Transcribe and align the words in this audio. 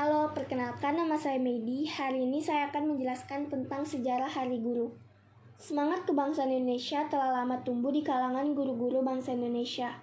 Halo, 0.00 0.32
perkenalkan 0.32 0.96
nama 0.96 1.12
saya 1.20 1.36
Medi. 1.36 1.84
Hari 1.84 2.24
ini 2.24 2.40
saya 2.40 2.72
akan 2.72 2.96
menjelaskan 2.96 3.52
tentang 3.52 3.84
sejarah 3.84 4.32
Hari 4.32 4.56
Guru. 4.56 4.96
Semangat 5.60 6.08
kebangsaan 6.08 6.48
Indonesia 6.48 7.04
telah 7.12 7.28
lama 7.28 7.60
tumbuh 7.60 7.92
di 7.92 8.00
kalangan 8.00 8.56
guru-guru 8.56 9.04
bangsa 9.04 9.36
Indonesia. 9.36 10.00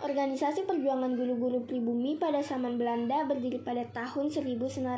Organisasi 0.00 0.64
perjuangan 0.64 1.12
guru-guru 1.12 1.60
pribumi 1.68 2.16
pada 2.16 2.40
zaman 2.40 2.80
Belanda 2.80 3.28
berdiri 3.28 3.60
pada 3.60 3.84
tahun 3.92 4.32
1912 4.32 4.96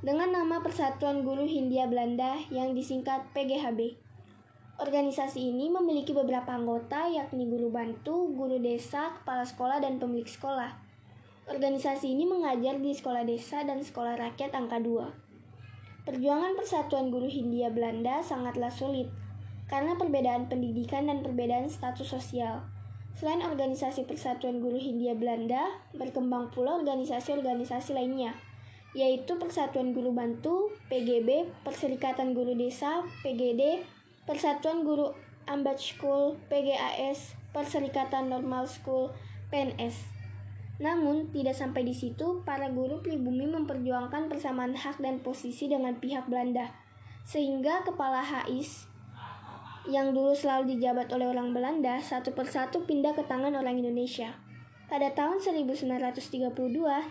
dengan 0.00 0.28
nama 0.32 0.64
Persatuan 0.64 1.28
Guru 1.28 1.44
Hindia 1.44 1.84
Belanda 1.92 2.40
yang 2.48 2.72
disingkat 2.72 3.28
PGHB. 3.36 4.00
Organisasi 4.80 5.44
ini 5.44 5.68
memiliki 5.68 6.16
beberapa 6.16 6.56
anggota 6.56 7.04
yakni 7.04 7.52
guru 7.52 7.68
bantu, 7.68 8.32
guru 8.32 8.56
desa, 8.56 9.12
kepala 9.20 9.44
sekolah, 9.44 9.76
dan 9.76 10.00
pemilik 10.00 10.24
sekolah. 10.24 10.87
Organisasi 11.48 12.12
ini 12.12 12.28
mengajar 12.28 12.76
di 12.76 12.92
sekolah 12.92 13.24
desa 13.24 13.64
dan 13.64 13.80
sekolah 13.80 14.20
rakyat 14.20 14.52
angka 14.52 14.84
2. 14.84 16.04
Perjuangan 16.04 16.52
Persatuan 16.52 17.08
Guru 17.08 17.24
Hindia 17.24 17.72
Belanda 17.72 18.20
sangatlah 18.20 18.68
sulit 18.68 19.08
karena 19.64 19.96
perbedaan 19.96 20.52
pendidikan 20.52 21.08
dan 21.08 21.24
perbedaan 21.24 21.72
status 21.72 22.04
sosial. 22.04 22.68
Selain 23.16 23.40
organisasi 23.40 24.04
Persatuan 24.04 24.60
Guru 24.60 24.76
Hindia 24.76 25.16
Belanda, 25.16 25.72
berkembang 25.96 26.52
pula 26.52 26.84
organisasi-organisasi 26.84 27.96
lainnya, 27.96 28.36
yaitu 28.92 29.40
Persatuan 29.40 29.96
Guru 29.96 30.12
Bantu, 30.12 30.68
PGB, 30.92 31.48
Perserikatan 31.64 32.36
Guru 32.36 32.60
Desa, 32.60 33.08
PGD, 33.24 33.88
Persatuan 34.28 34.84
Guru 34.84 35.16
Ambat 35.48 35.80
School, 35.80 36.36
PGAS, 36.52 37.40
Perserikatan 37.56 38.28
Normal 38.28 38.68
School, 38.68 39.08
PNS. 39.48 40.17
Namun, 40.78 41.34
tidak 41.34 41.58
sampai 41.58 41.82
di 41.82 41.94
situ, 41.94 42.42
para 42.46 42.70
guru 42.70 43.02
pribumi 43.02 43.50
memperjuangkan 43.50 44.30
persamaan 44.30 44.78
hak 44.78 45.02
dan 45.02 45.18
posisi 45.18 45.66
dengan 45.66 45.98
pihak 45.98 46.30
Belanda, 46.30 46.70
sehingga 47.26 47.82
kepala 47.82 48.22
HIS 48.22 48.86
yang 49.88 50.12
dulu 50.12 50.36
selalu 50.36 50.76
dijabat 50.76 51.10
oleh 51.16 51.32
orang 51.32 51.56
Belanda 51.56 51.98
satu 51.98 52.30
persatu 52.36 52.84
pindah 52.84 53.16
ke 53.16 53.24
tangan 53.26 53.56
orang 53.56 53.80
Indonesia. 53.80 54.36
Pada 54.88 55.12
tahun 55.12 55.40
1932, 55.44 56.48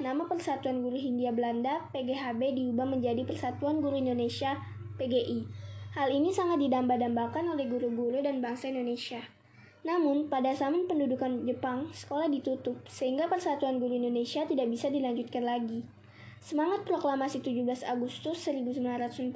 nama 0.01 0.23
Persatuan 0.25 0.81
Guru 0.81 0.97
Hindia 0.97 1.29
Belanda 1.29 1.85
PGHB 1.93 2.57
diubah 2.57 2.89
menjadi 2.89 3.21
Persatuan 3.21 3.85
Guru 3.85 4.01
Indonesia 4.01 4.57
PGI 4.97 5.67
Hal 5.97 6.13
ini 6.13 6.29
sangat 6.29 6.61
didamba-dambakan 6.61 7.57
oleh 7.57 7.65
guru-guru 7.65 8.21
dan 8.21 8.37
bangsa 8.37 8.69
Indonesia. 8.69 9.17
Namun, 9.87 10.27
pada 10.27 10.51
zaman 10.51 10.83
pendudukan 10.83 11.47
Jepang, 11.47 11.87
sekolah 11.95 12.27
ditutup, 12.27 12.75
sehingga 12.91 13.31
Persatuan 13.31 13.79
Guru 13.79 13.95
Indonesia 13.95 14.43
tidak 14.43 14.67
bisa 14.67 14.91
dilanjutkan 14.91 15.47
lagi. 15.47 15.87
Semangat 16.43 16.83
proklamasi 16.83 17.39
17 17.39 17.87
Agustus 17.87 18.35
1945 18.51 19.31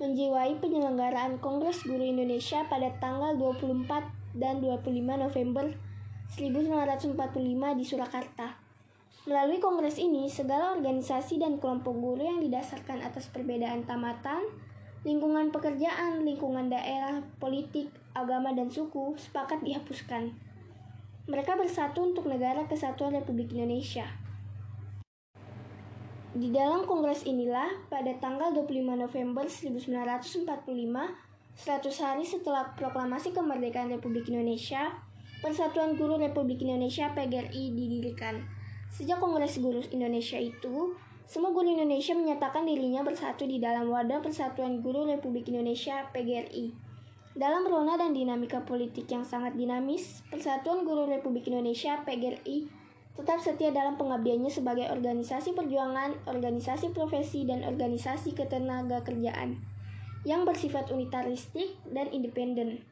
menjiwai 0.00 0.56
penyelenggaraan 0.56 1.36
Kongres 1.36 1.84
Guru 1.84 2.00
Indonesia 2.00 2.64
pada 2.64 2.88
tanggal 2.96 3.36
24 3.36 4.40
dan 4.40 4.64
25 4.64 5.04
November 5.04 5.68
1945 6.32 7.12
di 7.76 7.84
Surakarta. 7.84 8.56
Melalui 9.26 9.58
kongres 9.58 9.98
ini, 9.98 10.30
segala 10.30 10.78
organisasi 10.78 11.42
dan 11.42 11.58
kelompok 11.58 11.98
guru 11.98 12.22
yang 12.22 12.38
didasarkan 12.38 13.02
atas 13.02 13.26
perbedaan 13.28 13.82
tamatan, 13.82 14.46
lingkungan 15.06 15.54
pekerjaan, 15.54 16.26
lingkungan 16.26 16.66
daerah, 16.66 17.22
politik, 17.38 17.94
agama, 18.10 18.50
dan 18.50 18.66
suku 18.66 19.14
sepakat 19.14 19.62
dihapuskan. 19.62 20.34
Mereka 21.30 21.54
bersatu 21.54 22.10
untuk 22.10 22.26
negara 22.26 22.66
kesatuan 22.66 23.14
Republik 23.14 23.54
Indonesia. 23.54 24.02
Di 26.34 26.50
dalam 26.50 26.90
kongres 26.90 27.22
inilah, 27.22 27.86
pada 27.86 28.10
tanggal 28.18 28.50
25 28.50 28.98
November 28.98 29.46
1945, 29.46 30.42
100 31.54 32.02
hari 32.02 32.24
setelah 32.26 32.74
proklamasi 32.74 33.30
kemerdekaan 33.30 33.88
Republik 33.94 34.26
Indonesia, 34.26 34.90
Persatuan 35.38 35.94
Guru 35.94 36.18
Republik 36.18 36.66
Indonesia 36.66 37.14
PGRI 37.14 37.72
didirikan. 37.78 38.42
Sejak 38.90 39.22
Kongres 39.22 39.62
Guru 39.62 39.80
Indonesia 39.94 40.36
itu, 40.36 40.98
semua 41.26 41.50
guru 41.50 41.74
Indonesia 41.74 42.14
menyatakan 42.14 42.62
dirinya 42.62 43.02
bersatu 43.02 43.50
di 43.50 43.58
dalam 43.58 43.90
wadah 43.90 44.22
Persatuan 44.22 44.78
Guru 44.78 45.10
Republik 45.10 45.50
Indonesia 45.50 46.06
PGRI. 46.14 46.70
Dalam 47.34 47.66
rona 47.66 47.98
dan 47.98 48.14
dinamika 48.14 48.62
politik 48.62 49.10
yang 49.10 49.26
sangat 49.26 49.58
dinamis, 49.58 50.22
Persatuan 50.30 50.86
Guru 50.86 51.10
Republik 51.10 51.50
Indonesia 51.50 51.98
PGRI 52.06 52.70
tetap 53.18 53.42
setia 53.42 53.74
dalam 53.74 53.98
pengabdiannya 53.98 54.46
sebagai 54.46 54.86
organisasi 54.86 55.58
perjuangan, 55.58 56.14
organisasi 56.30 56.94
profesi, 56.94 57.42
dan 57.42 57.66
organisasi 57.66 58.30
ketenaga 58.30 59.02
kerjaan 59.02 59.58
yang 60.22 60.46
bersifat 60.46 60.94
unitaristik 60.94 61.74
dan 61.90 62.06
independen. 62.14 62.86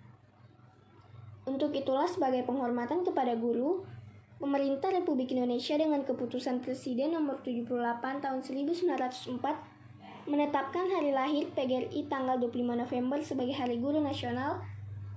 Untuk 1.47 1.71
itulah 1.71 2.11
sebagai 2.11 2.43
penghormatan 2.43 3.07
kepada 3.07 3.39
guru, 3.39 3.87
Pemerintah 4.35 4.91
Republik 4.91 5.31
Indonesia 5.31 5.79
dengan 5.79 6.03
keputusan 6.03 6.59
Presiden 6.59 7.15
nomor 7.15 7.39
78 7.47 7.71
tahun 8.19 8.41
1904 8.43 10.27
menetapkan 10.27 10.91
hari 10.91 11.15
lahir 11.15 11.55
PGRI 11.55 12.11
tanggal 12.11 12.43
25 12.43 12.83
November 12.83 13.19
sebagai 13.23 13.55
Hari 13.55 13.79
Guru 13.79 14.03
Nasional 14.03 14.59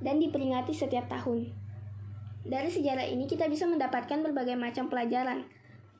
dan 0.03 0.21
diperingati 0.21 0.69
setiap 0.69 1.09
tahun. 1.09 1.49
Dari 2.45 2.69
sejarah 2.69 3.09
ini 3.09 3.25
kita 3.25 3.49
bisa 3.49 3.65
mendapatkan 3.65 4.21
berbagai 4.21 4.53
macam 4.53 4.85
pelajaran. 4.85 5.49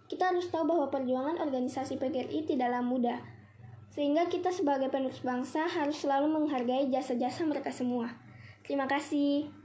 Kita 0.07 0.31
harus 0.31 0.47
tahu 0.53 0.69
bahwa 0.69 0.87
perjuangan 0.93 1.41
organisasi 1.41 1.97
PGRI 1.99 2.47
tidaklah 2.47 2.85
mudah, 2.85 3.19
sehingga 3.91 4.29
kita 4.29 4.53
sebagai 4.53 4.87
penerus 4.93 5.25
bangsa 5.25 5.65
harus 5.67 5.99
selalu 5.99 6.31
menghargai 6.31 6.87
jasa-jasa 6.87 7.43
mereka 7.43 7.73
semua. 7.73 8.15
Terima 8.63 8.85
kasih. 8.85 9.57